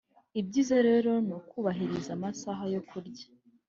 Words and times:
Ibyiza 0.39 0.77
rero 0.87 1.11
ni 1.25 1.33
ukubahiriza 1.39 2.09
amasaha 2.17 2.63
yo 2.73 2.81
kurya 2.89 3.25